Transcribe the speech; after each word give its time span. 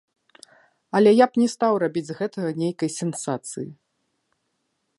Але 0.99 1.11
я 1.13 1.25
б 1.33 1.41
не 1.41 1.45
стаў 1.55 1.73
рабіць 1.83 2.03
з 2.09 2.17
гэтага 2.21 2.49
нейкай 2.63 2.89
сенсацыі. 2.99 3.69